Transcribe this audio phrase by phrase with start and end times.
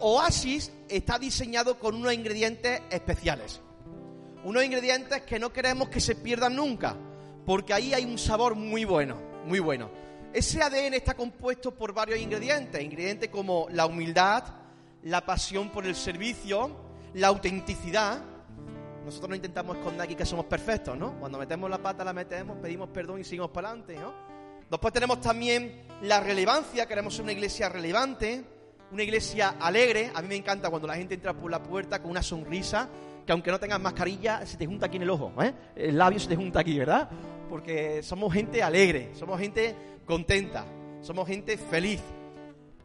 [0.00, 3.60] Oasis está diseñado con unos ingredientes especiales.
[4.44, 6.96] Unos ingredientes que no queremos que se pierdan nunca,
[7.46, 9.90] porque ahí hay un sabor muy bueno, muy bueno.
[10.32, 14.44] Ese ADN está compuesto por varios ingredientes, ingredientes como la humildad,
[15.02, 16.76] la pasión por el servicio,
[17.14, 18.20] la autenticidad.
[19.04, 21.18] Nosotros no intentamos esconder aquí que somos perfectos, ¿no?
[21.20, 24.12] Cuando metemos la pata la metemos, pedimos perdón y seguimos para adelante, ¿no?
[24.70, 28.44] Después tenemos también la relevancia, queremos ser una iglesia relevante,
[28.94, 30.12] una iglesia alegre.
[30.14, 32.88] A mí me encanta cuando la gente entra por la puerta con una sonrisa,
[33.26, 35.52] que aunque no tengas mascarilla, se te junta aquí en el ojo, ¿eh?
[35.74, 37.10] El labio se te junta aquí, ¿verdad?
[37.50, 39.74] Porque somos gente alegre, somos gente
[40.06, 40.64] contenta,
[41.02, 42.00] somos gente feliz.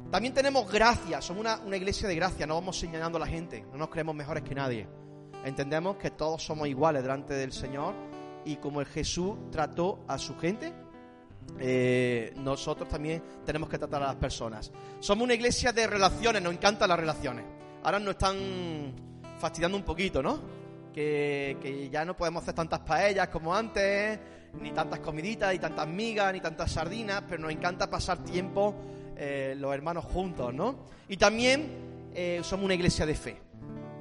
[0.10, 3.64] También tenemos gracia, somos una, una iglesia de gracia, no vamos señalando a la gente,
[3.72, 4.88] no nos creemos mejores que nadie.
[5.46, 7.94] Entendemos que todos somos iguales delante del Señor
[8.46, 10.74] y como el Jesús trató a su gente,
[11.60, 14.72] eh, nosotros también tenemos que tratar a las personas.
[15.00, 17.46] Somos una iglesia de relaciones, nos encantan las relaciones.
[17.84, 18.94] Ahora nos están
[19.40, 20.60] fastidiando un poquito, ¿no?
[20.94, 24.20] Que, ya no podemos hacer tantas paellas como antes,
[24.62, 28.76] ni tantas comiditas, ni tantas migas, ni tantas sardinas, pero nos encanta pasar tiempo
[29.16, 30.86] eh, los hermanos juntos, ¿no?
[31.08, 33.49] Y también eh, somos una iglesia de fe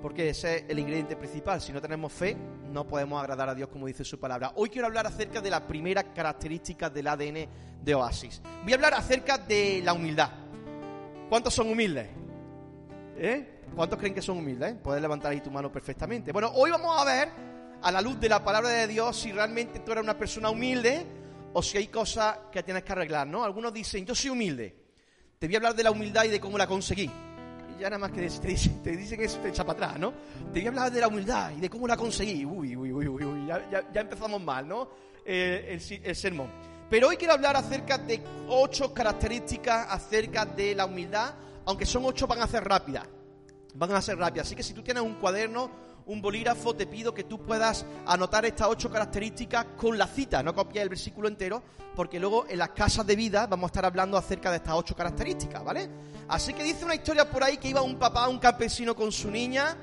[0.00, 1.60] porque ese es el ingrediente principal.
[1.60, 2.36] Si no tenemos fe,
[2.70, 4.52] no podemos agradar a Dios como dice su palabra.
[4.56, 7.48] Hoy quiero hablar acerca de la primera característica del ADN
[7.82, 8.41] de Oasis.
[8.62, 10.30] Voy a hablar acerca de la humildad.
[11.28, 12.08] ¿Cuántos son humildes?
[13.16, 13.60] ¿Eh?
[13.74, 14.76] ¿Cuántos creen que son humildes?
[14.82, 16.32] Puedes levantar ahí tu mano perfectamente.
[16.32, 17.28] Bueno, hoy vamos a ver,
[17.82, 21.04] a la luz de la palabra de Dios, si realmente tú eres una persona humilde
[21.52, 23.44] o si hay cosas que tienes que arreglar, ¿no?
[23.44, 24.74] Algunos dicen, yo soy humilde.
[25.38, 27.10] Te voy a hablar de la humildad y de cómo la conseguí
[27.78, 30.12] ya nada más que te dicen, te eso te echa para atrás, ¿no?
[30.52, 32.44] Te voy a hablar de la humildad y de cómo la conseguí.
[32.44, 34.88] Uy, uy, uy, uy, uy ya, ya, empezamos mal, ¿no?
[35.24, 36.50] Eh, el, el sermón.
[36.90, 41.34] Pero hoy quiero hablar acerca de ocho características acerca de la humildad,
[41.66, 43.06] aunque son ocho van a ser rápidas.
[43.74, 44.47] Van a ser rápidas.
[44.47, 45.70] Así que si tú tienes un cuaderno,
[46.06, 50.55] un bolígrafo, te pido que tú puedas anotar estas ocho características con la cita, no
[50.55, 51.62] copies el versículo entero,
[51.94, 54.97] porque luego en las casas de vida vamos a estar hablando acerca de estas ocho
[54.97, 55.88] características, ¿vale?
[56.28, 59.31] Así que dice una historia por ahí que iba un papá, un campesino con su
[59.31, 59.76] niña,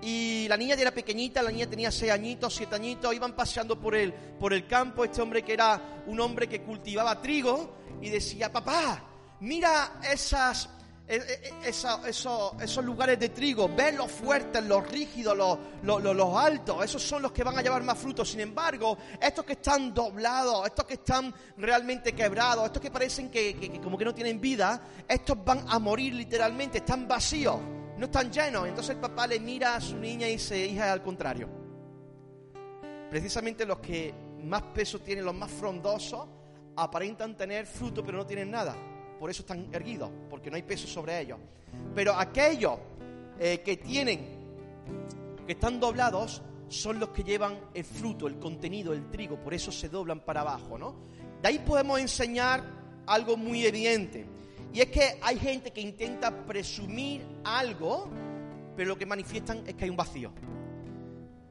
[0.00, 3.78] y la niña ya era pequeñita, la niña tenía seis añitos, siete añitos, iban paseando
[3.78, 8.08] por el, por el campo, este hombre que era un hombre que cultivaba trigo, y
[8.08, 9.02] decía, papá,
[9.40, 10.70] mira esas
[11.08, 17.22] e, e, esos lugares de trigo, ven los fuertes, los rígidos, los, altos, esos son
[17.22, 18.28] los que van a llevar más frutos.
[18.30, 23.80] Sin embargo, estos que están doblados, estos que están realmente quebrados, estos que parecen que,
[23.82, 27.58] como que no tienen vida, estos van a morir literalmente, están vacíos,
[27.96, 28.68] no están llenos.
[28.68, 31.48] Entonces el papá le mira a su niña y dice, hija, al contrario.
[33.08, 34.12] Precisamente los que
[34.44, 36.28] más peso tienen, los más frondosos,
[36.76, 38.76] aparentan tener fruto pero no tienen nada
[39.18, 41.38] por eso están erguidos, porque no hay peso sobre ellos.
[41.94, 42.78] Pero aquellos
[43.38, 44.20] eh, que tienen,
[45.46, 49.72] que están doblados, son los que llevan el fruto, el contenido, el trigo, por eso
[49.72, 50.94] se doblan para abajo, ¿no?
[51.40, 52.62] De ahí podemos enseñar
[53.06, 54.26] algo muy evidente,
[54.72, 58.08] y es que hay gente que intenta presumir algo,
[58.76, 60.30] pero lo que manifiestan es que hay un vacío.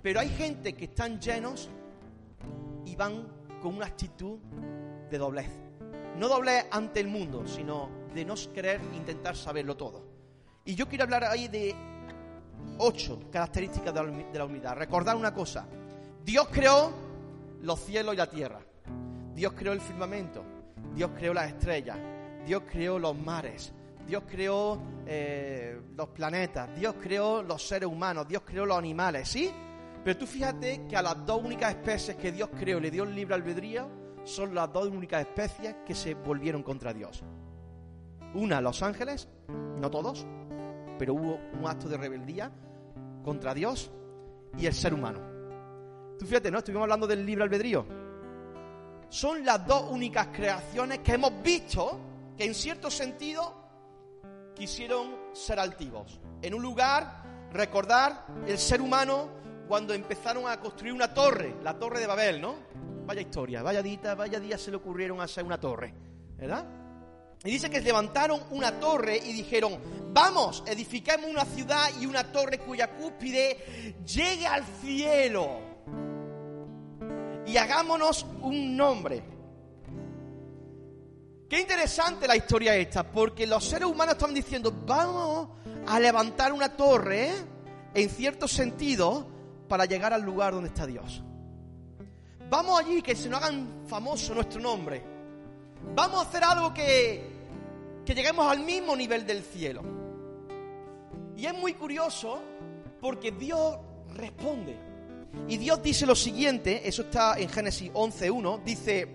[0.03, 1.69] Pero hay gente que están llenos
[2.85, 3.27] y van
[3.61, 4.37] con una actitud
[5.09, 5.66] de doblez
[6.17, 10.03] no doble ante el mundo, sino de no querer intentar saberlo todo.
[10.65, 11.75] Y yo quiero hablar ahí de
[12.79, 14.75] ocho características de la humildad.
[14.75, 15.67] Recordar una cosa,
[16.23, 16.91] Dios creó
[17.61, 18.59] los cielos y la tierra,
[19.33, 20.43] Dios creó el firmamento,
[20.95, 21.97] Dios creó las estrellas,
[22.45, 23.71] Dios creó los mares,
[24.07, 29.51] Dios creó eh, los planetas, Dios creó los seres humanos, Dios creó los animales, ¿sí?
[30.03, 33.13] Pero tú fíjate que a las dos únicas especies que Dios creó le dio el
[33.13, 37.23] libre albedrío, son las dos únicas especies que se volvieron contra Dios.
[38.33, 39.27] Una, los ángeles,
[39.79, 40.25] no todos,
[40.99, 42.51] pero hubo un acto de rebeldía
[43.23, 43.89] contra Dios
[44.57, 45.21] y el ser humano.
[46.19, 46.57] Tú fíjate, ¿no?
[46.57, 47.85] Estuvimos hablando del libre albedrío.
[49.09, 51.99] Son las dos únicas creaciones que hemos visto
[52.37, 53.55] que en cierto sentido
[54.55, 56.19] quisieron ser altivos.
[56.41, 59.29] En un lugar, recordar el ser humano
[59.69, 62.55] cuando empezaron a construir una torre, la torre de Babel, ¿no?
[63.07, 65.93] Vaya historia, vaya dita, vaya día se le ocurrieron hacer una torre,
[66.37, 66.65] ¿verdad?
[67.41, 69.79] Y dice que levantaron una torre y dijeron,
[70.11, 75.61] vamos, edificamos una ciudad y una torre cuya cúspide llegue al cielo.
[77.45, 79.23] Y hagámonos un nombre.
[81.49, 85.47] Qué interesante la historia esta, porque los seres humanos están diciendo, vamos
[85.87, 87.31] a levantar una torre,
[87.93, 89.25] en cierto sentido,
[89.69, 91.23] para llegar al lugar donde está Dios.
[92.49, 95.03] Vamos allí que se nos hagan famoso nuestro nombre.
[95.95, 97.23] Vamos a hacer algo que,
[98.05, 99.81] que lleguemos al mismo nivel del cielo.
[101.35, 102.41] Y es muy curioso
[103.01, 103.77] porque Dios
[104.15, 104.77] responde.
[105.47, 109.07] Y Dios dice lo siguiente, eso está en Génesis 11.1, dice,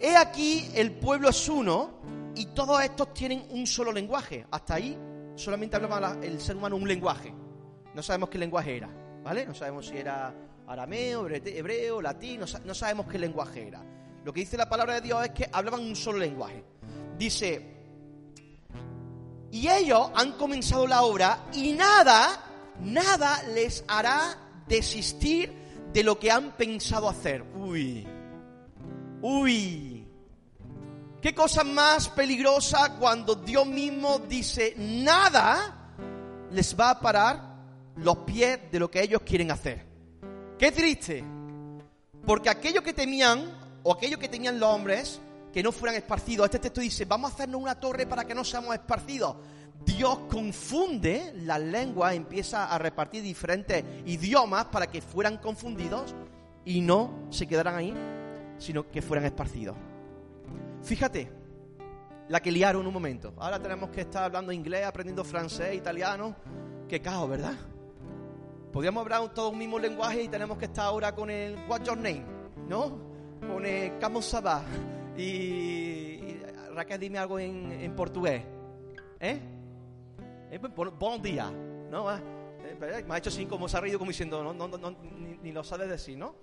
[0.00, 1.90] He aquí el pueblo es uno
[2.36, 4.46] y todos estos tienen un solo lenguaje.
[4.50, 4.96] Hasta ahí
[5.34, 7.34] solamente hablaba el ser humano un lenguaje.
[7.94, 8.88] No sabemos qué lenguaje era,
[9.24, 9.44] ¿vale?
[9.44, 10.32] No sabemos si era
[10.68, 13.82] arameo, hebreo, latín, no sabemos qué lenguaje era.
[14.24, 16.62] Lo que dice la palabra de Dios es que hablaban un solo lenguaje.
[17.16, 17.78] Dice,
[19.50, 22.44] y ellos han comenzado la obra y nada,
[22.80, 24.36] nada les hará
[24.66, 25.52] desistir
[25.92, 27.42] de lo que han pensado hacer.
[27.56, 28.06] Uy,
[29.22, 30.06] uy.
[31.22, 35.74] ¿Qué cosa más peligrosa cuando Dios mismo dice nada
[36.52, 37.56] les va a parar
[37.96, 39.87] los pies de lo que ellos quieren hacer?
[40.58, 41.24] Qué triste.
[42.26, 43.48] Porque aquello que temían
[43.84, 45.20] o aquello que tenían los hombres
[45.52, 46.46] que no fueran esparcidos.
[46.46, 49.36] Este texto dice, vamos a hacernos una torre para que no seamos esparcidos.
[49.84, 56.14] Dios confunde las lenguas, empieza a repartir diferentes idiomas para que fueran confundidos
[56.64, 57.94] y no se quedaran ahí,
[58.58, 59.76] sino que fueran esparcidos.
[60.82, 61.30] Fíjate,
[62.28, 63.32] la que liaron un momento.
[63.38, 66.34] Ahora tenemos que estar hablando inglés, aprendiendo francés, italiano.
[66.88, 67.54] Qué caos, ¿verdad?
[68.72, 71.96] Podríamos hablar todo un mismo lenguaje y tenemos que estar ahora con el What's your
[71.96, 72.24] name,
[72.68, 72.98] ¿no?
[73.40, 74.62] Con el ¿Cómo se va?
[75.16, 76.36] Y,
[76.74, 78.42] Raquel, dime algo en, portugués.
[79.20, 79.40] ¿Eh?
[80.50, 80.58] ¿Eh?
[80.58, 81.50] Buen día.
[81.90, 82.10] ¿No?
[82.10, 82.20] Ah,
[82.62, 84.96] eh, me ha hecho así como se ha reído como diciendo, no, no, no,
[85.42, 86.34] ni, lo sabe decir, ¿no?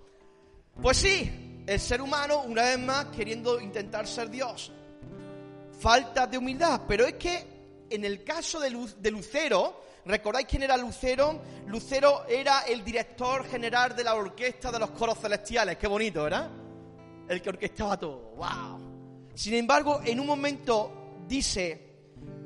[0.82, 4.72] Pues sí, el ser humano, una vez más, queriendo intentar ser Dios.
[5.78, 6.82] Falta de humildad.
[6.88, 11.40] Pero es que en el caso de, de Lucero, ¿recordáis quién era Lucero?
[11.66, 15.76] Lucero era el director general de la orquesta de los coros celestiales.
[15.76, 16.50] Qué bonito, ¿verdad?
[17.28, 18.32] el que orquestaba todo.
[18.36, 19.30] ¡Wow!
[19.34, 21.80] Sin embargo, en un momento dice,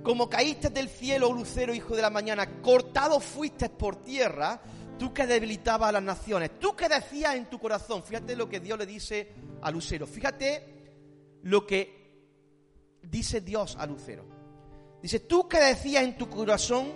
[0.03, 4.61] como caíste del cielo, lucero, hijo de la mañana, cortado fuiste por tierra,
[4.99, 8.61] tú que debilitabas a las naciones, tú que decías en tu corazón, fíjate lo que
[8.61, 9.33] Dios le dice
[9.63, 14.25] a Lucero, fíjate lo que dice Dios a Lucero.
[15.01, 16.93] Dice, tú que decías en tu corazón,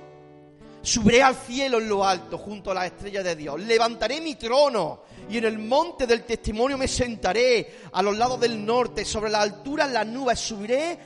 [0.85, 3.59] Subiré al cielo en lo alto, junto a las estrellas de Dios.
[3.61, 5.01] Levantaré mi trono
[5.31, 9.41] y en el monte del testimonio me sentaré a los lados del norte, sobre la
[9.41, 10.99] altura las nubes subiré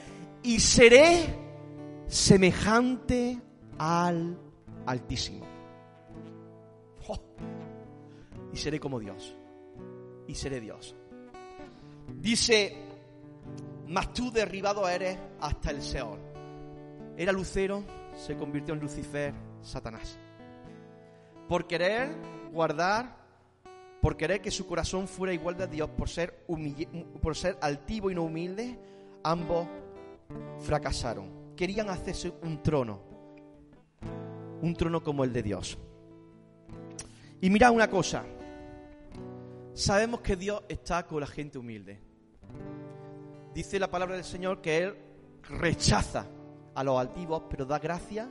[0.42, 1.26] y seré
[2.08, 3.38] semejante
[3.78, 4.36] al
[4.88, 5.46] Altísimo.
[7.08, 7.18] Oh.
[8.52, 9.34] y seré como Dios.
[10.26, 10.96] Y seré Dios.
[12.14, 12.74] Dice,
[13.86, 16.18] mas tú derribado eres hasta el Seol.
[17.18, 17.84] Era lucero,
[18.16, 20.18] se convirtió en Lucifer, Satanás.
[21.48, 22.10] Por querer
[22.52, 23.16] guardar,
[24.00, 26.44] por querer que su corazón fuera igual de Dios, por ser,
[27.20, 28.78] por ser altivo y no humilde,
[29.22, 29.66] ambos
[30.60, 31.54] fracasaron.
[31.56, 33.00] Querían hacerse un trono,
[34.62, 35.78] un trono como el de Dios.
[37.40, 38.24] Y mira una cosa,
[39.72, 42.00] sabemos que Dios está con la gente humilde.
[43.54, 44.96] Dice la palabra del Señor que Él
[45.42, 46.26] rechaza
[46.74, 48.28] a los altivos, pero da gracia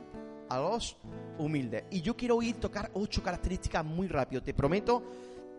[0.48, 0.96] a los
[1.38, 1.84] humildes.
[1.90, 4.42] Y yo quiero ir tocar ocho características muy rápido.
[4.42, 5.02] Te prometo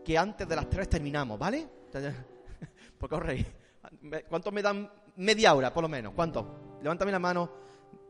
[0.03, 1.67] que antes de las tres terminamos, ¿vale?
[2.97, 3.45] Porque os reís.
[4.27, 6.13] ¿Cuántos me dan media hora, por lo menos?
[6.13, 6.77] ¿Cuánto?
[6.81, 7.49] Levántame la mano.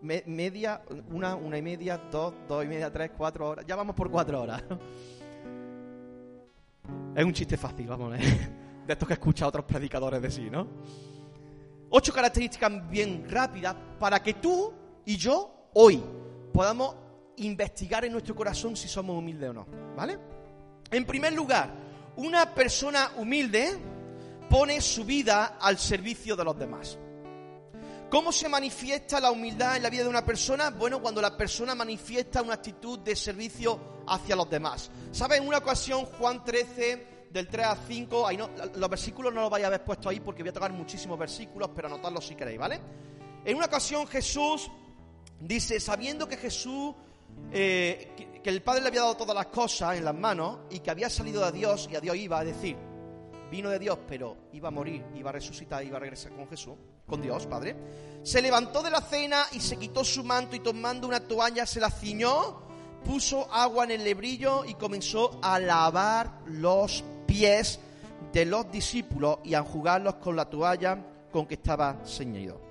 [0.02, 0.82] media,
[1.12, 3.66] una, una y media, dos, dos y media, tres, cuatro horas.
[3.68, 4.64] Ya vamos por cuatro horas.
[7.16, 8.22] Es un chiste fácil, vamos ver.
[8.88, 10.68] De estos que escucha otros predicadores de sí, ¿no?
[11.90, 14.74] Ocho características bien rápidas para que tú
[15.06, 16.02] y yo hoy
[16.54, 16.96] podamos
[17.38, 20.18] investigar en nuestro corazón si somos humildes o no, ¿vale?
[20.92, 21.74] En primer lugar,
[22.18, 23.78] una persona humilde
[24.50, 26.98] pone su vida al servicio de los demás.
[28.10, 30.72] ¿Cómo se manifiesta la humildad en la vida de una persona?
[30.72, 34.90] Bueno, cuando la persona manifiesta una actitud de servicio hacia los demás.
[35.12, 35.40] ¿Sabes?
[35.40, 39.50] En una ocasión, Juan 13, del 3 a 5, ahí no, los versículos no los
[39.52, 42.58] vais a haber puesto ahí porque voy a tocar muchísimos versículos, pero anotadlos si queréis,
[42.58, 42.82] ¿vale?
[43.46, 44.72] En una ocasión Jesús
[45.40, 46.94] dice, sabiendo que Jesús,
[47.52, 50.92] eh, que, el Padre le había dado todas las cosas en las manos y que
[50.92, 52.76] había salido de Dios y a Dios iba a decir,
[53.50, 56.76] vino de Dios, pero iba a morir, iba a resucitar, iba a regresar con Jesús,
[57.08, 57.76] con Dios, Padre,
[58.24, 61.80] se levantó de la cena y se quitó su manto y tomando una toalla se
[61.80, 62.62] la ciñó,
[63.04, 67.80] puso agua en el lebrillo y comenzó a lavar los pies
[68.34, 71.00] de los discípulos y a enjugarlos con la toalla
[71.32, 72.69] con que estaba ceñido.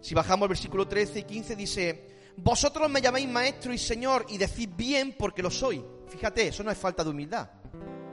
[0.00, 4.38] Si bajamos al versículo 13 y 15 dice, vosotros me llamáis maestro y señor y
[4.38, 5.84] decís bien porque lo soy.
[6.08, 7.50] Fíjate, eso no es falta de humildad.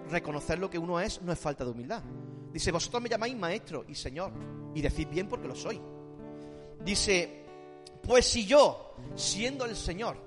[0.10, 2.04] Reconocer lo que uno es no es falta de humildad.
[2.52, 4.32] Dice, vosotros me llamáis maestro y señor
[4.74, 5.82] y decís bien porque lo soy.
[6.84, 7.46] Dice,
[8.02, 10.18] Pues si yo, siendo el Señor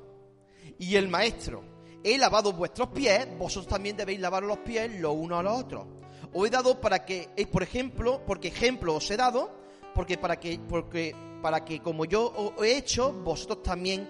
[0.79, 1.63] y el Maestro,
[2.05, 5.87] he lavado vuestros pies, vosotros también debéis lavar los pies los unos a los otros.
[6.33, 9.51] Os he dado para que, eh, por ejemplo, porque ejemplo os he dado,
[9.95, 14.09] porque para que, porque para que como yo he hecho, vosotros también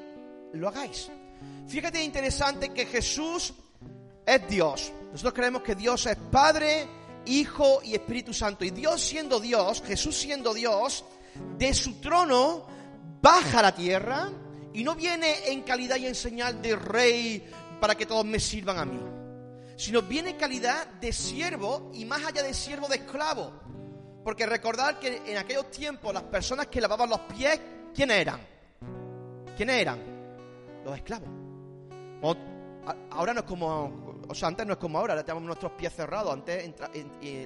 [0.53, 1.11] lo hagáis.
[1.69, 3.55] Fíjate interesante que Jesús
[4.27, 4.93] es Dios.
[5.13, 6.87] Nosotros creemos que Dios es Padre,
[7.27, 8.65] Hijo y Espíritu Santo.
[8.65, 11.05] Y Dios siendo Dios, Jesús siendo Dios,
[11.59, 12.67] de su trono
[13.23, 14.31] baja a la tierra
[14.73, 17.45] y no viene en calidad y en señal de rey
[17.81, 19.01] para que todos me sirvan a mí,
[19.77, 23.53] sino viene en calidad de siervo y más allá de siervo de esclavo.
[24.31, 27.61] Porque recordar que en aquellos tiempos las personas que lavaban los pies,
[27.93, 28.39] ¿quiénes eran?
[29.57, 29.99] ¿Quiénes eran?
[30.85, 31.29] Los esclavos.
[33.11, 35.93] Ahora no es como, o sea, antes no es como ahora, ahora tenemos nuestros pies
[35.93, 36.73] cerrados, antes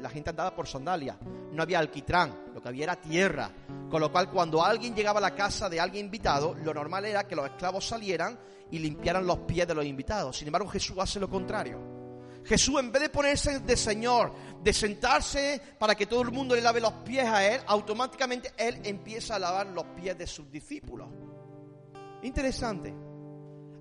[0.03, 1.17] la gente andaba por sandalias,
[1.53, 3.51] no había alquitrán, lo que había era tierra,
[3.91, 7.27] con lo cual cuando alguien llegaba a la casa de alguien invitado, lo normal era
[7.27, 8.39] que los esclavos salieran
[8.71, 10.37] y limpiaran los pies de los invitados.
[10.37, 11.94] Sin embargo, Jesús hace lo contrario.
[12.45, 14.33] Jesús, en vez de ponerse de Señor,
[14.63, 18.81] de sentarse para que todo el mundo le lave los pies a Él, automáticamente Él
[18.85, 21.09] empieza a lavar los pies de sus discípulos.
[22.23, 22.95] Interesante.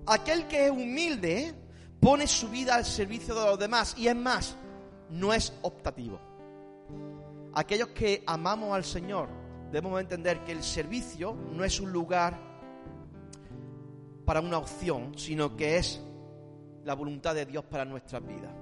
[0.06, 1.54] Aquel que es humilde
[2.00, 4.56] pone su vida al servicio de los demás y es más,
[5.10, 6.20] no es optativo.
[7.54, 9.28] Aquellos que amamos al Señor
[9.70, 12.38] debemos entender que el servicio no es un lugar
[14.24, 16.00] para una opción, sino que es
[16.84, 18.52] la voluntad de Dios para nuestra vida.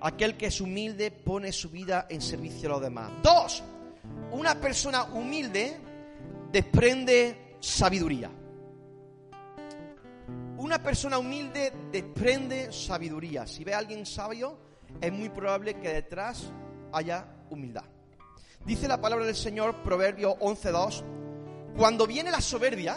[0.00, 3.10] Aquel que es humilde pone su vida en servicio a los demás.
[3.22, 3.62] Dos,
[4.32, 5.76] una persona humilde
[6.52, 8.30] desprende sabiduría.
[10.58, 13.46] Una persona humilde desprende sabiduría.
[13.46, 14.58] Si ve a alguien sabio,
[15.00, 16.52] es muy probable que detrás
[16.92, 17.84] haya humildad.
[18.64, 21.02] Dice la palabra del Señor, Proverbio 11.2,
[21.76, 22.96] cuando viene la soberbia,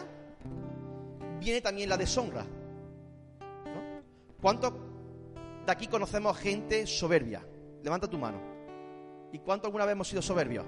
[1.39, 2.46] viene también la deshonra.
[4.47, 4.71] ¿Cuántos
[5.65, 7.45] de aquí conocemos gente soberbia?
[7.83, 8.39] Levanta tu mano.
[9.33, 10.65] ¿Y cuántos alguna vez hemos sido soberbios?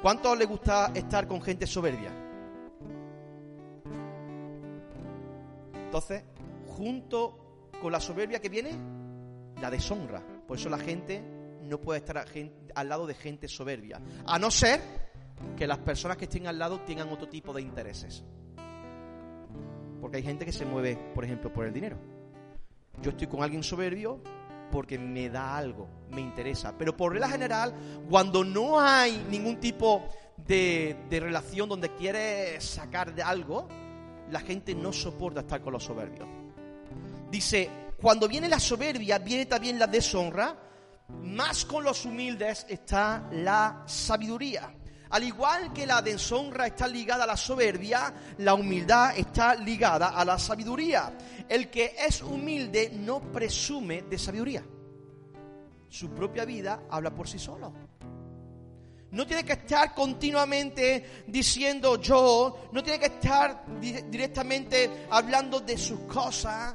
[0.00, 2.10] ¿Cuántos les gusta estar con gente soberbia?
[5.74, 6.24] Entonces,
[6.68, 8.70] junto con la soberbia que viene,
[9.60, 10.22] la deshonra.
[10.48, 11.22] Por eso la gente
[11.64, 12.24] no puede estar
[12.74, 14.00] al lado de gente soberbia.
[14.24, 14.80] A no ser
[15.54, 18.24] que las personas que estén al lado tengan otro tipo de intereses.
[20.06, 21.98] Porque hay gente que se mueve, por ejemplo, por el dinero.
[23.02, 24.20] Yo estoy con alguien soberbio
[24.70, 26.78] porque me da algo, me interesa.
[26.78, 27.74] Pero por regla general,
[28.08, 30.04] cuando no hay ningún tipo
[30.46, 33.66] de, relación donde quiere sacar de algo,
[34.30, 36.28] la gente no soporta estar con los soberbios.
[37.28, 37.68] Dice,
[38.00, 40.56] cuando viene la soberbia, viene también la deshonra,
[41.24, 44.72] más con los humildes está la sabiduría.
[45.10, 50.24] Al igual que la deshonra está ligada a la soberbia, la humildad está ligada a
[50.24, 51.16] la sabiduría.
[51.48, 54.64] El que es humilde no presume de sabiduría.
[55.88, 57.72] Su propia vida habla por sí solo.
[59.12, 66.00] No tiene que estar continuamente diciendo yo, no tiene que estar directamente hablando de sus
[66.00, 66.74] cosas.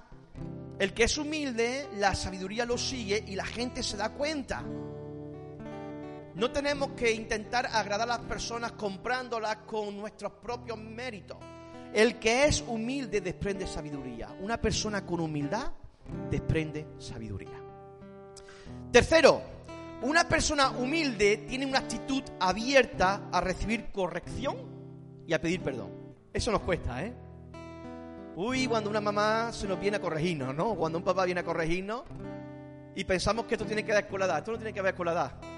[0.80, 4.64] El que es humilde, la sabiduría lo sigue y la gente se da cuenta.
[6.36, 11.38] No tenemos que intentar agradar a las personas comprándolas con nuestros propios méritos.
[11.94, 14.30] El que es humilde desprende sabiduría.
[14.40, 15.72] Una persona con humildad
[16.30, 17.60] desprende sabiduría.
[18.92, 19.42] Tercero,
[20.04, 24.56] una persona humilde tiene una actitud abierta a recibir corrección
[25.28, 25.90] y a pedir perdón.
[26.34, 27.14] Eso nos cuesta, ¿eh?
[28.38, 30.76] Uy, cuando una mamá se nos viene a corregirnos, ¿no?
[30.76, 32.04] Cuando un papá viene a corregirnos
[32.96, 34.38] y pensamos que esto tiene que ver con la edad.
[34.38, 35.52] Esto no tiene que ver con la edad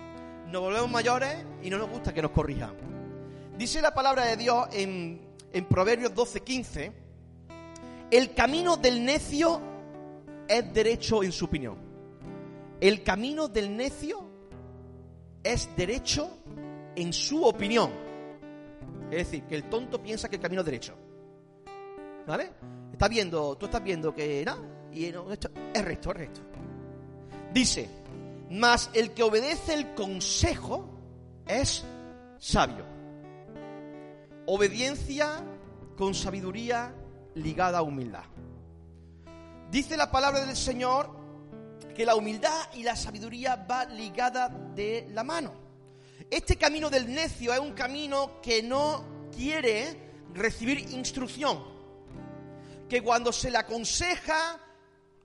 [0.54, 2.76] nos volvemos mayores y no nos gusta que nos corrijan.
[3.58, 5.20] Dice la palabra de Dios en,
[5.52, 6.92] en Proverbios 12:15,
[8.12, 9.60] el camino del necio
[10.48, 11.76] es derecho en su opinión.
[12.80, 14.30] El camino del necio
[15.44, 16.38] es derecho
[16.96, 17.90] en su opinión.
[19.10, 20.94] Es decir, que el tonto piensa que el camino es derecho.
[22.28, 22.52] ¿Vale?
[22.92, 24.58] Está viendo, tú estás viendo que no,
[24.92, 26.42] y esto es recto, es recto.
[27.52, 27.90] Dice,
[28.54, 30.88] mas el que obedece el consejo
[31.48, 31.84] es
[32.38, 32.86] sabio.
[34.46, 35.44] Obediencia
[35.98, 36.94] con sabiduría
[37.34, 38.26] ligada a humildad.
[39.72, 41.10] Dice la palabra del Señor
[41.96, 45.52] que la humildad y la sabiduría va ligada de la mano.
[46.30, 51.64] Este camino del necio es un camino que no quiere recibir instrucción,
[52.88, 54.60] que cuando se le aconseja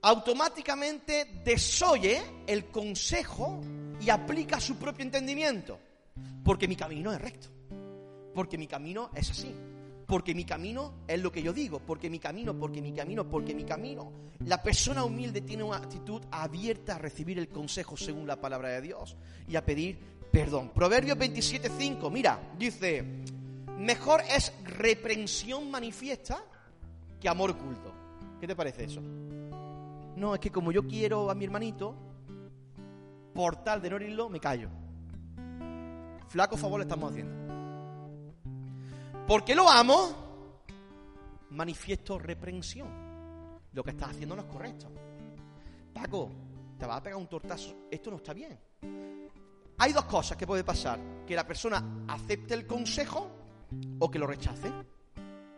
[0.01, 3.61] automáticamente desoye el consejo
[4.01, 5.79] y aplica su propio entendimiento,
[6.43, 7.49] porque mi camino es recto.
[8.33, 9.53] Porque mi camino es así.
[10.05, 11.79] Porque mi camino es lo que yo digo.
[11.79, 14.11] Porque mi camino, porque mi camino, porque mi camino.
[14.45, 18.81] La persona humilde tiene una actitud abierta a recibir el consejo según la palabra de
[18.81, 19.99] Dios y a pedir
[20.31, 20.69] perdón.
[20.69, 23.03] Proverbios 27.5, mira, dice,
[23.77, 26.43] mejor es reprensión manifiesta
[27.19, 27.93] que amor oculto.
[28.39, 29.01] ¿Qué te parece eso?
[30.19, 31.95] No, es que como yo quiero a mi hermanito,
[33.33, 34.69] por tal de no herirlo, me callo.
[36.27, 37.39] Flaco favor le estamos haciendo.
[39.25, 40.65] Porque lo amo,
[41.51, 42.89] manifiesto reprensión.
[43.71, 44.91] Lo que estás haciendo no es correcto.
[45.93, 46.29] Paco,
[46.77, 47.87] te vas a pegar un tortazo.
[47.89, 48.59] Esto no está bien.
[49.77, 50.99] Hay dos cosas que puede pasar.
[51.25, 53.29] Que la persona acepte el consejo
[53.99, 54.69] o que lo rechace.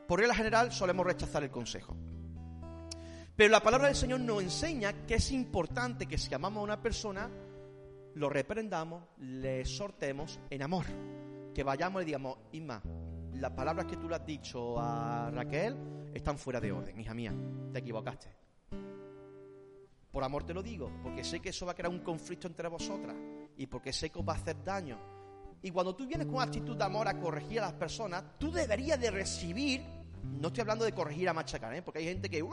[0.07, 1.95] Por regla general solemos rechazar el consejo.
[3.35, 6.81] Pero la palabra del Señor nos enseña que es importante que si amamos a una
[6.81, 7.29] persona,
[8.15, 10.85] lo reprendamos, le exhortemos en amor.
[11.53, 12.81] Que vayamos y digamos, Isma,
[13.33, 15.75] las palabras que tú le has dicho a Raquel
[16.13, 17.33] están fuera de orden, hija mía,
[17.71, 18.27] te equivocaste.
[20.11, 22.67] Por amor te lo digo, porque sé que eso va a crear un conflicto entre
[22.67, 23.15] vosotras
[23.55, 24.99] y porque sé que os va a hacer daño.
[25.61, 28.99] Y cuando tú vienes con actitud de amor a corregir a las personas, tú deberías
[28.99, 29.81] de recibir,
[30.23, 31.81] no estoy hablando de corregir a machacar, ¿eh?
[31.81, 32.43] porque hay gente que...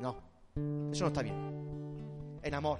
[0.00, 0.16] No,
[0.92, 1.34] eso no está bien.
[2.42, 2.78] En amor.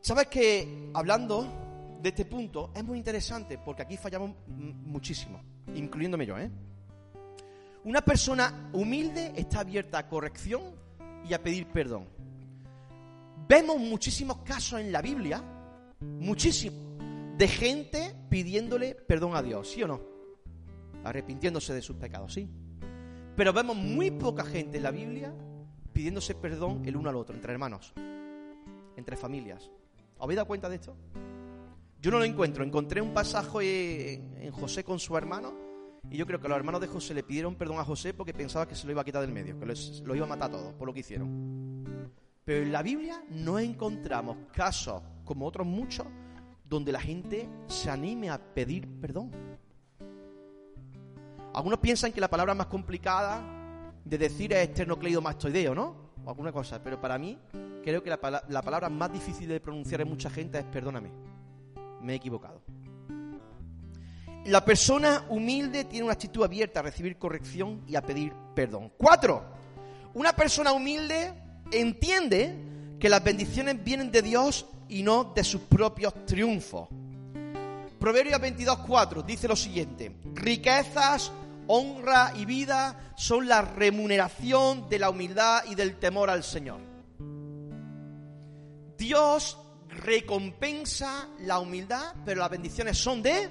[0.00, 1.46] ¿Sabes que hablando
[2.02, 3.58] de este punto es muy interesante?
[3.58, 5.40] Porque aquí fallamos muchísimo,
[5.74, 6.50] incluyéndome yo, ¿eh?
[7.84, 10.62] Una persona humilde está abierta a corrección
[11.28, 12.08] y a pedir perdón.
[13.48, 15.42] Vemos muchísimos casos en la Biblia,
[16.00, 16.80] muchísimos,
[17.36, 20.11] de gente pidiéndole perdón a Dios, ¿sí o no?
[21.04, 22.48] Arrepintiéndose de sus pecados, ¿sí?
[23.36, 25.34] Pero vemos muy poca gente en la Biblia
[25.92, 27.92] pidiéndose perdón el uno al otro, entre hermanos,
[28.96, 29.70] entre familias.
[30.16, 30.96] ¿Os habéis dado cuenta de esto?
[32.00, 32.64] Yo no lo encuentro.
[32.64, 35.54] Encontré un pasaje en José con su hermano
[36.10, 38.66] y yo creo que los hermanos de José le pidieron perdón a José porque pensaba
[38.66, 39.66] que se lo iba a quitar del medio, que
[40.04, 41.84] lo iba a matar a todos por lo que hicieron.
[42.44, 46.06] Pero en la Biblia no encontramos casos, como otros muchos,
[46.68, 49.30] donde la gente se anime a pedir perdón.
[51.54, 53.42] Algunos piensan que la palabra más complicada
[54.04, 56.12] de decir es esternocleidomastoideo, ¿no?
[56.24, 56.82] O alguna cosa.
[56.82, 57.38] Pero para mí,
[57.82, 61.10] creo que la, la palabra más difícil de pronunciar en mucha gente es perdóname.
[62.00, 62.62] Me he equivocado.
[64.46, 68.92] La persona humilde tiene una actitud abierta a recibir corrección y a pedir perdón.
[68.96, 69.44] Cuatro,
[70.14, 71.32] una persona humilde
[71.70, 72.56] entiende
[72.98, 76.88] que las bendiciones vienen de Dios y no de sus propios triunfos.
[78.00, 81.30] Proverbios 22.4 dice lo siguiente, riquezas,
[81.74, 86.80] honra y vida son la remuneración de la humildad y del temor al Señor.
[88.98, 89.58] Dios
[89.88, 93.48] recompensa la humildad, pero las bendiciones son de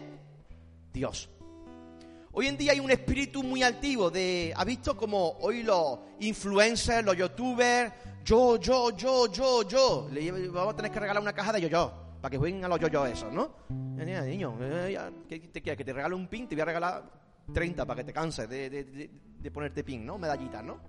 [0.94, 1.30] Dios.
[2.34, 7.04] Hoy en día hay un espíritu muy altivo de, ¿ha visto como hoy los influencers,
[7.04, 7.92] los youtubers,
[8.24, 11.92] yo, yo, yo, yo, yo, le vamos a tener que regalar una caja de yo-yo,
[12.22, 13.52] para que jueguen a los yo-yo esos, ¿no?
[13.70, 14.56] Niño,
[15.28, 15.78] ¿qué te quieres?
[15.78, 17.21] Que te regale un pin, te voy a regalar
[17.52, 18.70] 30 para que te canses de,
[19.40, 20.18] de ponerte pin, ¿no?
[20.18, 20.80] Medallitas, ¿no?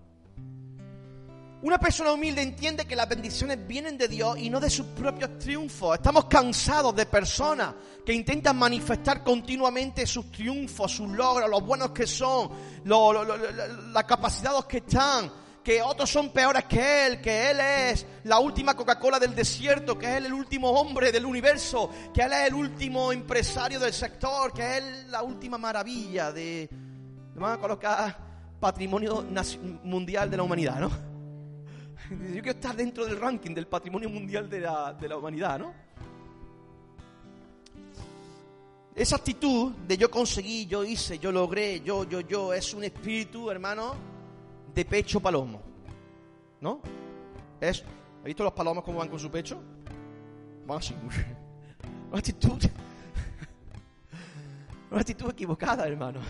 [1.63, 5.39] Una persona humilde entiende que las bendiciones vienen de Dios y no de sus propios
[5.39, 5.95] triunfos.
[5.95, 7.73] Estamos cansados de personas
[8.05, 12.51] que intentan manifestar continuamente sus triunfos, sus logros, los buenos que son,
[12.85, 15.31] las capacidades que están,
[15.63, 20.17] que otros son peores que él, que él es la última Coca-Cola del desierto, que
[20.17, 24.53] él es el último hombre del universo, que él es el último empresario del sector,
[24.53, 26.69] que él es la última maravilla de...
[27.35, 28.19] Vamos a colocar
[28.61, 29.25] patrimonio
[29.85, 30.91] mundial de la humanidad, ¿no?
[32.11, 35.73] Yo quiero estar dentro del ranking del patrimonio mundial de la, de la humanidad, ¿no?
[38.95, 43.51] Esa actitud de yo conseguí, yo hice, yo logré, yo, yo, yo, es un espíritu,
[43.51, 43.95] hermano,
[44.75, 45.61] de pecho palomo.
[46.61, 46.81] ¿No?
[47.61, 49.61] Es, ¿Has visto los palomos cómo van con su pecho?
[50.67, 50.95] Van así.
[52.11, 52.63] Una actitud.
[54.91, 56.21] Una actitud equivocada, hermano.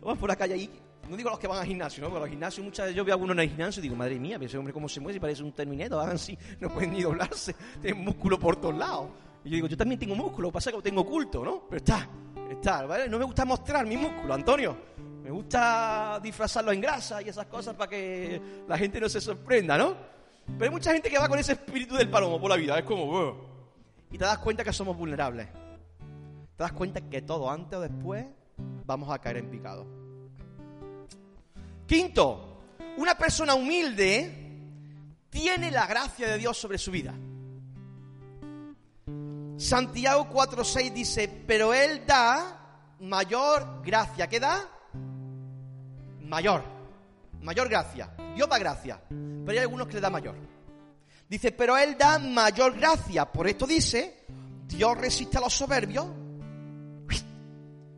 [0.00, 2.08] Vamos por la calle ahí no digo los que van al gimnasio, ¿no?
[2.08, 4.18] Porque los gimnasios, muchas veces yo veo a algunos en el gimnasio y digo, madre
[4.18, 7.02] mía, ese hombre cómo se mueve, si parece un terminator, hagan así, no pueden ni
[7.02, 9.10] doblarse, tienen músculo por todos lados.
[9.44, 11.64] Y yo digo, yo también tengo músculo, pasa que lo tengo oculto, ¿no?
[11.68, 12.08] Pero está,
[13.08, 14.76] No me gusta mostrar mi músculo, Antonio.
[15.22, 19.78] Me gusta disfrazarlo en grasa y esas cosas para que la gente no se sorprenda,
[19.78, 19.94] ¿no?
[20.46, 22.84] Pero hay mucha gente que va con ese espíritu del palomo por la vida, es
[22.84, 23.52] como,
[24.10, 25.48] y te das cuenta que somos vulnerables.
[26.56, 28.26] Te das cuenta que todo antes o después
[28.84, 29.86] vamos a caer en picado.
[31.86, 32.60] Quinto,
[32.98, 34.42] una persona humilde
[35.30, 37.14] tiene la gracia de Dios sobre su vida.
[39.56, 42.58] Santiago 4.6 dice, pero Él da
[43.00, 44.26] mayor gracia.
[44.26, 44.68] ¿Qué da?
[46.20, 46.62] Mayor.
[47.40, 48.14] Mayor gracia.
[48.34, 49.00] Dios da gracia.
[49.08, 50.36] Pero hay algunos que le da mayor.
[51.28, 53.30] Dice, pero Él da mayor gracia.
[53.30, 54.24] Por esto dice,
[54.66, 56.06] Dios resiste a los soberbios,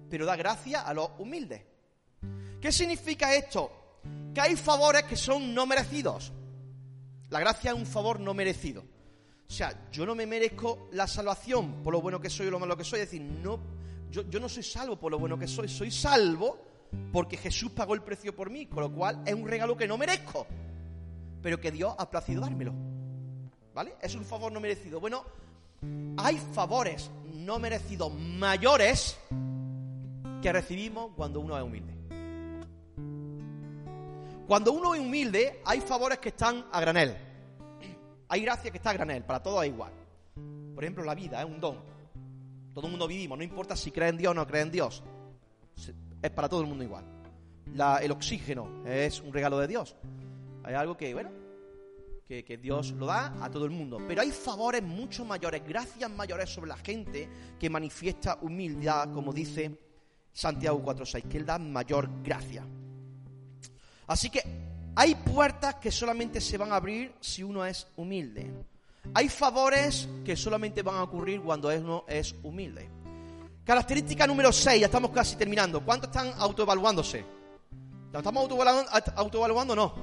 [0.09, 1.63] pero da gracia a los humildes.
[2.61, 4.01] ¿Qué significa esto?
[4.33, 6.33] Que hay favores que son no merecidos.
[7.31, 8.85] La gracia es un favor no merecido.
[9.55, 12.59] O sea, yo no me merezco la salvación por lo bueno que soy o lo
[12.59, 12.99] malo que soy.
[12.99, 13.61] Es decir, no,
[14.11, 16.59] yo, yo no soy salvo por lo bueno que soy, soy salvo
[17.13, 19.97] porque Jesús pagó el precio por mí, con lo cual es un regalo que no
[19.97, 20.45] merezco,
[21.41, 22.75] pero que Dios ha placido dármelo.
[23.73, 23.95] ¿Vale?
[24.01, 24.99] Es un favor no merecido.
[24.99, 25.25] Bueno,
[26.17, 29.17] hay favores no merecidos mayores
[30.43, 31.95] que recibimos cuando uno es humilde.
[34.49, 37.34] Cuando uno es humilde, hay favores que están a granel.
[38.35, 39.93] Hay gracia que está a granel, para todos es igual.
[40.75, 41.79] Por ejemplo, la vida es un don.
[42.75, 45.05] Todo el mundo vivimos, no importa si cree en Dios o no cree en Dios.
[46.21, 47.05] Es para todo el mundo igual.
[48.03, 49.95] el oxígeno es un regalo de Dios.
[50.65, 51.31] Hay algo que, bueno,
[52.27, 54.01] que, que, Dios lo da a todo el mundo.
[54.09, 57.29] Pero hay favores mucho mayores, gracias mayores sobre la gente
[57.61, 59.79] que manifiesta humildad, como dice
[60.33, 62.67] Santiago 4.6, que Él da mayor gracia.
[64.09, 68.51] Así que hay puertas que solamente se van a abrir si uno es humilde.
[69.13, 72.89] Hay favores que solamente van a ocurrir cuando uno es humilde.
[73.65, 75.85] Característica número 6, ya estamos casi terminando.
[75.85, 77.25] ¿Cuántos están autoevaluándose?
[78.13, 78.91] estamos autoevaluando?
[79.17, 79.77] autoevaluando?
[79.77, 79.95] No.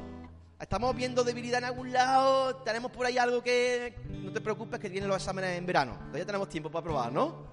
[0.59, 3.95] Estamos viendo debilidad en algún lado, tenemos por ahí algo que...
[4.09, 5.97] No te preocupes que vienen los exámenes en verano.
[6.07, 7.47] Todavía tenemos tiempo para probar, ¿no?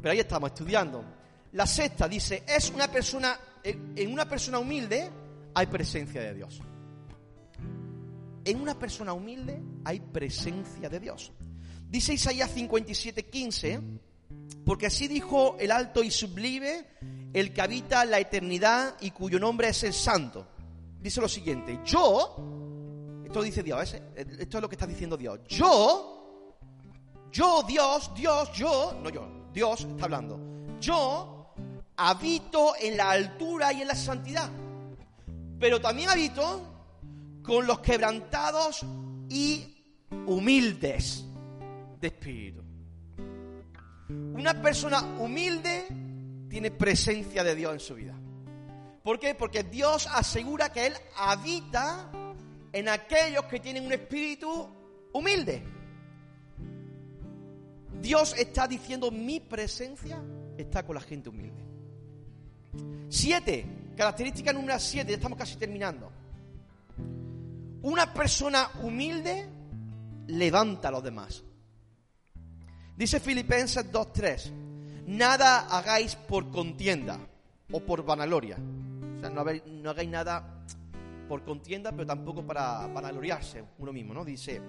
[0.00, 1.04] Pero ahí estamos, estudiando.
[1.52, 5.10] La sexta dice, es una persona, en una persona humilde
[5.56, 6.60] hay presencia de Dios.
[8.44, 11.32] En una persona humilde hay presencia de Dios.
[11.88, 13.80] Dice Isaías 57:15,
[14.66, 16.84] porque así dijo el alto y sublime,
[17.32, 20.46] el que habita la eternidad y cuyo nombre es el santo.
[21.00, 26.58] Dice lo siguiente, yo, esto dice Dios, esto es lo que está diciendo Dios, yo,
[27.32, 30.38] yo Dios, Dios, yo, no yo, Dios está hablando,
[30.80, 31.54] yo
[31.96, 34.50] habito en la altura y en la santidad
[35.58, 36.62] pero también habito
[37.42, 38.84] con los quebrantados
[39.28, 39.84] y
[40.26, 41.24] humildes
[42.00, 42.62] de espíritu.
[44.08, 45.86] Una persona humilde
[46.48, 48.14] tiene presencia de Dios en su vida.
[49.02, 49.34] ¿Por qué?
[49.34, 52.10] Porque Dios asegura que Él habita
[52.72, 54.68] en aquellos que tienen un espíritu
[55.12, 55.62] humilde.
[58.00, 60.22] Dios está diciendo mi presencia
[60.56, 61.64] está con la gente humilde.
[63.08, 63.64] Siete,
[63.96, 66.12] Característica número 7, ya estamos casi terminando.
[67.82, 69.48] Una persona humilde
[70.26, 71.42] levanta a los demás.
[72.96, 74.52] Dice Filipenses 2.3,
[75.06, 77.18] nada hagáis por contienda
[77.72, 78.56] o por vanagloria.
[79.16, 80.64] O sea, no, hagáis nada
[81.28, 84.24] por contienda, pero tampoco para vanagloriarse uno mismo, ¿no?
[84.24, 84.60] Dice,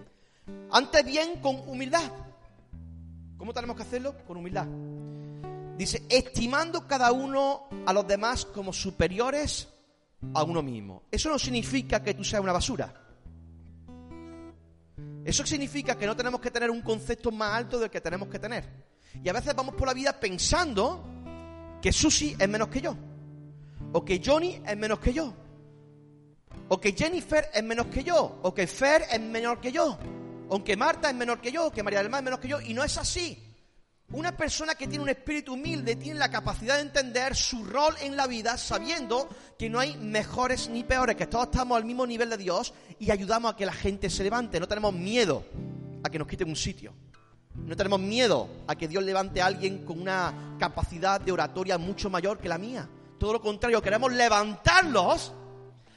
[0.72, 2.12] antes bien con humildad.
[3.38, 4.16] ¿Cómo tenemos que hacerlo?
[4.26, 4.68] Con humildad.
[5.78, 9.68] Dice, estimando cada uno a los demás como superiores
[10.34, 11.04] a uno mismo.
[11.12, 12.94] Eso no significa que tú seas una basura.
[15.24, 18.40] Eso significa que no tenemos que tener un concepto más alto del que tenemos que
[18.40, 18.64] tener.
[19.24, 21.04] Y a veces vamos por la vida pensando
[21.82, 22.96] que Susi es menos que yo.
[23.94, 25.34] O que Johnny es menos que yo.
[26.70, 28.40] O que Jennifer es menos que yo.
[28.42, 29.98] O que Fer es menor que yo.
[30.50, 31.68] O que Marta es menor que yo.
[31.68, 32.62] O que María del Mar es menos que yo.
[32.62, 33.47] Y no es así.
[34.14, 38.16] Una persona que tiene un espíritu humilde tiene la capacidad de entender su rol en
[38.16, 39.28] la vida sabiendo
[39.60, 43.12] que no hay mejores ni peores, que todos estamos al mismo nivel de Dios y
[43.12, 44.62] ayudamos a que la gente se levante.
[44.62, 45.44] No tenemos miedo
[46.06, 46.94] a que nos quiten un sitio.
[47.54, 52.10] No tenemos miedo a que Dios levante a alguien con una capacidad de oratoria mucho
[52.10, 52.88] mayor que la mía.
[53.20, 55.34] Todo lo contrario, queremos levantarlos,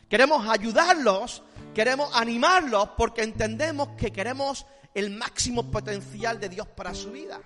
[0.09, 7.13] queremos ayudarlos, queremos animarlos porque entendemos que queremos el máximo potencial de Dios para su
[7.13, 7.41] vida.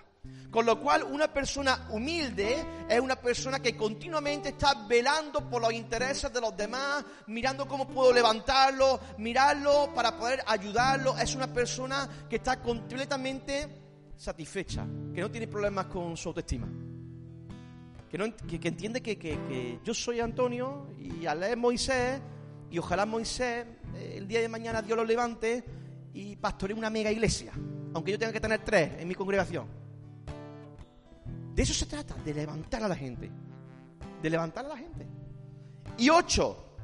[0.54, 5.72] Con lo cual una persona humilde es una persona que continuamente está velando por los
[5.72, 11.18] intereses de los demás, mirando cómo puedo levantarlo, mirarlo para poder ayudarlo.
[11.18, 13.66] Es una persona que está completamente
[14.16, 16.68] satisfecha, que no tiene problemas con su autoestima.
[18.08, 22.20] Que, entiende que, yo soy Antonio y al leer Moisés,
[22.70, 25.64] y ojalá Moisés eh, el día de mañana Dios lo levante
[26.12, 27.50] y pastoree una mega iglesia,
[27.92, 29.82] aunque yo tenga que tener tres en mi congregación.
[31.54, 33.30] De eso se trata, de levantar a la gente.
[34.20, 35.06] De levantar a la gente.
[35.98, 36.78] Y ocho,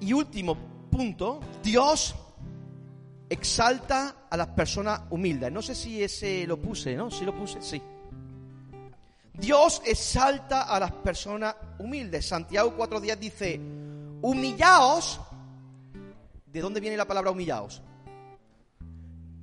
[0.00, 0.56] y último
[0.88, 2.14] punto, Dios
[3.28, 5.50] exalta a las personas humildes.
[5.50, 7.10] No sé si ese lo puse, ¿no?
[7.10, 7.82] Si lo puse, sí.
[9.32, 12.28] Dios exalta a las personas humildes.
[12.28, 13.60] Santiago 4.10 dice,
[14.22, 15.20] humillaos.
[16.46, 17.82] ¿De dónde viene la palabra humillaos?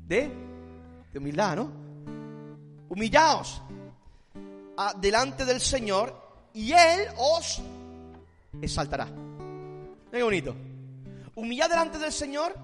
[0.07, 0.31] De,
[1.11, 1.71] de humildad, ¿no?
[2.87, 3.61] Humillaos
[4.99, 6.15] delante del Señor
[6.53, 7.61] y Él os
[8.61, 9.07] exaltará.
[10.11, 10.55] Qué bonito.
[11.35, 12.55] Humillad delante del Señor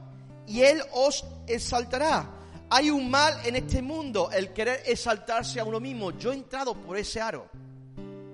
[0.46, 2.30] y Él os exaltará.
[2.70, 6.12] Hay un mal en este mundo, el querer exaltarse a uno mismo.
[6.12, 7.50] Yo he entrado por ese aro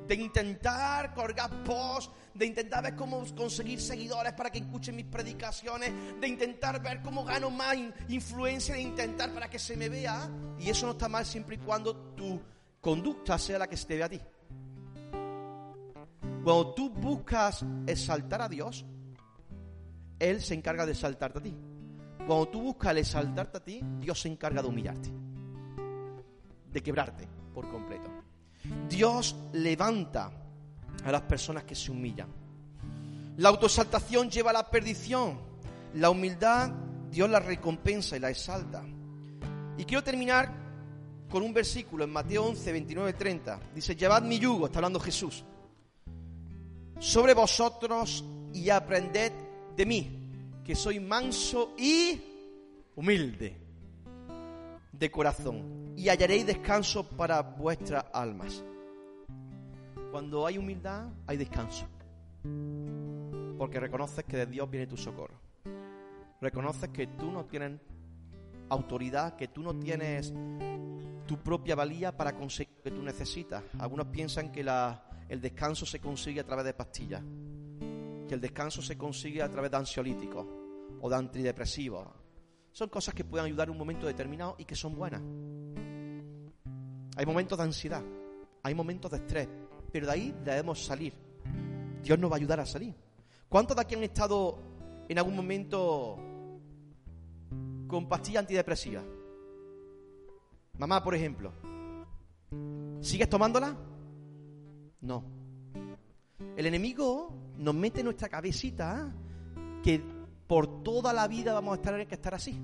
[0.08, 5.92] de intentar colgar posts, de intentar ver cómo conseguir seguidores para que escuchen mis predicaciones,
[6.20, 7.78] de intentar ver cómo gano más
[8.10, 10.30] influencia, de intentar para que se me vea.
[10.60, 12.42] Y eso no está mal siempre y cuando tu
[12.84, 14.20] conducta sea la que se vea a ti.
[16.44, 18.86] Cuando tú buscas exaltar a Dios,
[20.20, 21.56] Él se encarga de exaltarte a ti.
[22.28, 25.10] Cuando tú buscas exaltarte a ti, Dios se encarga de humillarte,
[26.74, 28.12] de quebrarte por completo.
[28.90, 30.30] Dios levanta
[31.06, 32.28] a las personas que se humillan.
[33.38, 35.40] La autoexaltación lleva a la perdición.
[35.94, 36.70] La humildad,
[37.10, 38.84] Dios la recompensa y la exalta.
[39.78, 40.63] Y quiero terminar
[41.34, 43.60] con un versículo en Mateo 11, 29, 30.
[43.74, 45.44] Dice, llevad mi yugo, está hablando Jesús,
[47.00, 49.32] sobre vosotros y aprended
[49.76, 52.22] de mí que soy manso y
[52.96, 53.58] humilde
[54.92, 58.64] de corazón, y hallaréis descanso para vuestras almas.
[60.12, 61.88] Cuando hay humildad, hay descanso.
[63.58, 65.40] Porque reconoces que de Dios viene tu socorro.
[66.40, 67.80] Reconoces que tú no tienes
[68.74, 70.34] autoridad, que tú no tienes
[71.26, 73.64] tu propia valía para conseguir lo que tú necesitas.
[73.80, 74.66] Algunos piensan que
[75.30, 77.24] el descanso se consigue a través de pastillas
[78.28, 80.46] que el descanso se consigue a través de ansiolíticos
[81.02, 82.08] o de antidepresivos.
[82.72, 85.22] Son cosas que pueden ayudar en un momento determinado y que son buenas.
[87.16, 88.04] Hay momentos de ansiedad,
[88.64, 89.48] hay momentos de estrés,
[89.92, 91.14] pero de ahí debemos salir.
[92.02, 92.96] Dios nos va a ayudar a salir.
[93.48, 94.60] ¿Cuántos de aquí han estado
[95.08, 96.18] en algún momento
[97.94, 99.04] con pastillas antidepresivas?
[100.80, 101.54] Mamá, por ejemplo.
[103.02, 103.78] ¿Sigues tomándola?
[105.02, 105.24] No.
[106.58, 109.14] El enemigo nos mete en nuestra cabecita
[109.84, 110.02] que
[110.48, 112.60] por toda la vida vamos a estar que estar así.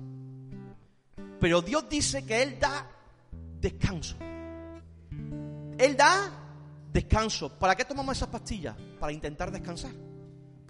[1.38, 2.90] Pero Dios dice que Él da
[3.60, 4.16] descanso.
[5.78, 7.56] Él da descanso.
[7.56, 8.76] ¿Para qué tomamos esas pastillas?
[8.98, 9.92] Para intentar descansar.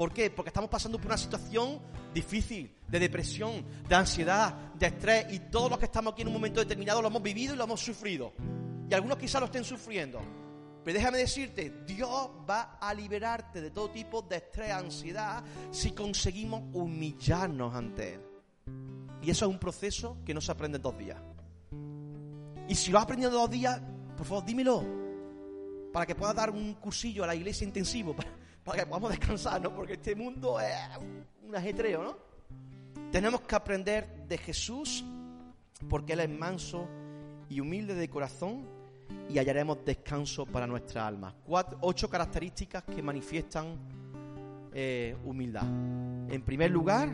[0.00, 0.30] ¿Por qué?
[0.30, 1.78] Porque estamos pasando por una situación
[2.14, 6.32] difícil, de depresión, de ansiedad, de estrés, y todos los que estamos aquí en un
[6.32, 8.32] momento determinado lo hemos vivido y lo hemos sufrido.
[8.88, 10.22] Y algunos quizás lo estén sufriendo.
[10.82, 16.62] Pero déjame decirte, Dios va a liberarte de todo tipo de estrés, ansiedad, si conseguimos
[16.72, 18.20] humillarnos ante Él.
[19.20, 21.18] Y eso es un proceso que no se aprende en dos días.
[22.66, 23.78] Y si lo has aprendido en dos días,
[24.16, 24.82] por favor, dímelo.
[25.92, 29.74] Para que pueda dar un cursillo a la iglesia intensivo, para, que podamos descansar, ¿no?
[29.74, 30.74] Porque este mundo es
[31.46, 32.16] un ajetreo, ¿no?
[33.10, 35.04] Tenemos que aprender de Jesús,
[35.88, 36.86] porque Él es manso
[37.48, 38.64] y humilde de corazón
[39.28, 41.34] y hallaremos descanso para nuestra alma.
[41.80, 43.76] ocho características que manifiestan
[44.72, 45.64] eh, humildad.
[45.64, 47.08] En primer lugar,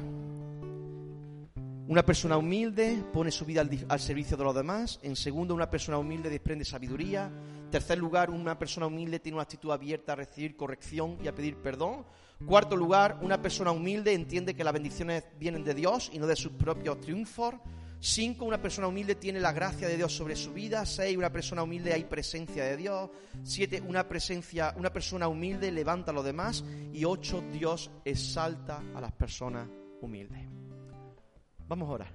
[1.88, 4.98] una persona humilde pone su vida al, servicio de los demás.
[5.02, 7.30] En segundo, una persona humilde desprende sabiduría.
[7.70, 11.56] Tercer lugar, una persona humilde tiene una actitud abierta a recibir corrección y a pedir
[11.56, 12.04] perdón.
[12.44, 16.36] Cuarto lugar, una persona humilde entiende que las bendiciones vienen de Dios y no de
[16.36, 17.54] sus propios triunfos.
[17.98, 20.84] Cinco, una persona humilde tiene la gracia de Dios sobre su vida.
[20.84, 23.10] Seis, una persona humilde hay presencia de Dios.
[23.42, 26.62] Siete, una presencia, una persona humilde levanta a los demás.
[26.92, 29.66] Y ocho, Dios exalta a las personas
[30.02, 30.46] humildes.
[31.66, 32.12] Vamos a orar.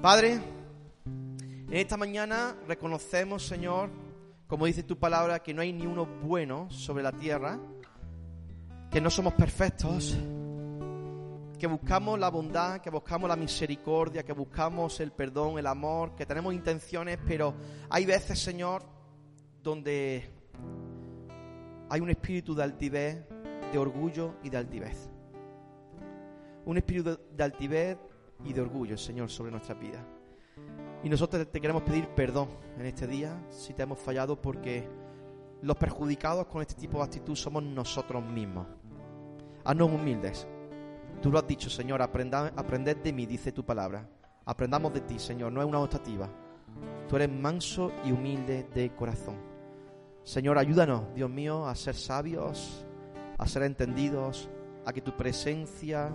[0.00, 0.40] Padre,
[1.68, 3.90] en esta mañana reconocemos, Señor,
[4.46, 7.58] como dice tu palabra, que no hay ni uno bueno sobre la tierra,
[8.90, 10.16] que no somos perfectos
[11.58, 16.24] que buscamos la bondad, que buscamos la misericordia, que buscamos el perdón, el amor, que
[16.24, 17.54] tenemos intenciones, pero
[17.90, 18.82] hay veces, Señor,
[19.62, 20.30] donde
[21.90, 23.26] hay un espíritu de altivez,
[23.72, 25.10] de orgullo y de altivez.
[26.64, 27.98] Un espíritu de altivez
[28.44, 30.04] y de orgullo, Señor, sobre nuestra vida.
[31.02, 34.88] Y nosotros te queremos pedir perdón en este día si te hemos fallado porque
[35.62, 38.66] los perjudicados con este tipo de actitud somos nosotros mismos.
[39.64, 40.46] Haznos humildes
[41.22, 44.08] Tú lo has dicho, Señor, aprended de mí, dice tu palabra.
[44.44, 46.28] Aprendamos de ti, Señor, no es una optativa.
[47.08, 49.34] Tú eres manso y humilde de corazón.
[50.22, 52.86] Señor, ayúdanos, Dios mío, a ser sabios,
[53.36, 54.48] a ser entendidos,
[54.86, 56.08] a que tu presencia,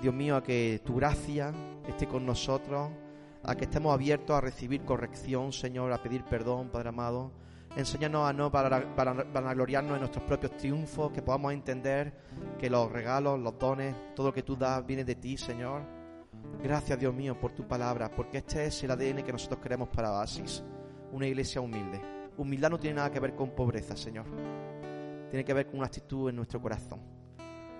[0.00, 1.52] Dios mío, a que tu gracia
[1.88, 2.90] esté con nosotros,
[3.46, 7.32] a que estemos abiertos a recibir corrección, Señor, a pedir perdón, Padre amado.
[7.76, 12.14] Enséñanos a no vanagloriarnos en nuestros propios triunfos, que podamos entender
[12.58, 15.82] que los regalos, los dones, todo lo que tú das viene de ti, Señor.
[16.62, 20.12] Gracias, Dios mío, por tu palabra, porque este es el ADN que nosotros queremos para
[20.12, 20.62] Oasis,
[21.12, 22.00] una iglesia humilde.
[22.36, 24.26] Humildad no tiene nada que ver con pobreza, Señor.
[25.28, 27.00] Tiene que ver con una actitud en nuestro corazón.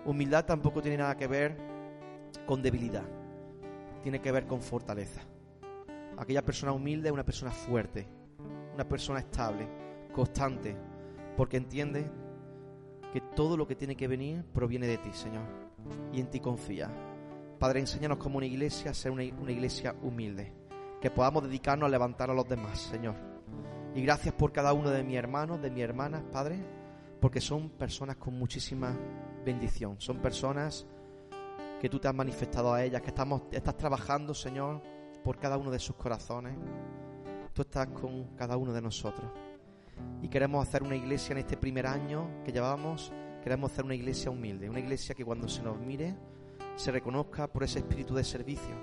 [0.04, 1.56] Humildad tampoco tiene nada que ver
[2.46, 3.04] con debilidad.
[4.02, 5.22] Tiene que ver con fortaleza.
[6.16, 8.06] Aquella persona humilde es una persona fuerte,
[8.74, 9.68] una persona estable,
[10.12, 10.76] constante,
[11.36, 12.10] porque entiende
[13.12, 15.44] que todo lo que tiene que venir proviene de ti, Señor,
[16.12, 16.90] y en ti confía.
[17.58, 20.52] Padre, enséñanos como una iglesia a ser una, iglesia humilde,
[21.00, 23.14] que podamos dedicarnos a levantar a los demás, Señor.
[23.94, 26.58] Y gracias por cada uno de mis hermanos, de mis hermanas, Padre,
[27.20, 28.96] porque son personas con muchísima
[29.44, 30.86] bendición, son personas
[31.80, 34.82] que tú te has manifestado a ellas, que estamos, estás trabajando, Señor,
[35.24, 36.54] por cada uno de sus corazones.
[37.52, 39.30] Tú estás con cada uno de nosotros.
[40.22, 44.30] Y queremos hacer una iglesia en este primer año que llevamos, queremos hacer una iglesia
[44.30, 46.14] humilde, una iglesia que cuando se nos mire
[46.76, 48.74] se reconozca por ese espíritu de servicio,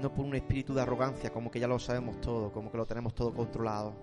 [0.00, 2.86] no por un espíritu de arrogancia, como que ya lo sabemos todo, como que lo
[2.86, 3.94] tenemos todo controlado.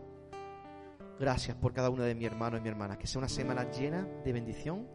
[1.19, 2.97] Gracias por cada uno de mis hermanos y mi hermana.
[2.97, 4.87] Que sea una semana llena de bendición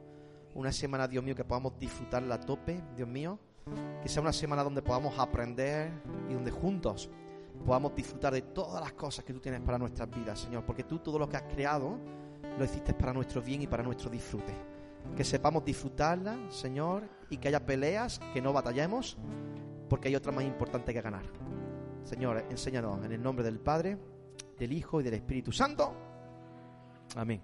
[0.54, 3.38] una semana, Dios mío, que podamos disfrutarla a tope, Dios mío.
[4.02, 5.90] Que sea una semana donde podamos aprender
[6.28, 7.08] y donde juntos
[7.64, 10.64] podamos disfrutar de todas las cosas que tú tienes para nuestras vidas, Señor.
[10.64, 11.98] Porque tú todo lo que has creado
[12.58, 14.52] lo hiciste para nuestro bien y para nuestro disfrute.
[15.16, 19.16] Que sepamos disfrutarla, Señor, y que haya peleas, que no batallemos,
[19.88, 21.24] porque hay otra más importante que ganar.
[22.04, 23.98] Señor, enséñanos en el nombre del Padre,
[24.58, 25.94] del Hijo y del Espíritu Santo.
[27.16, 27.40] Amén.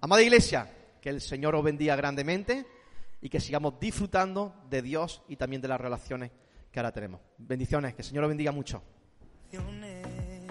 [0.00, 2.66] Amada Iglesia, que el Señor os bendiga grandemente
[3.24, 6.30] y que sigamos disfrutando de Dios y también de las relaciones
[6.70, 7.22] que ahora tenemos.
[7.38, 8.82] Bendiciones, que el Señor os bendiga mucho.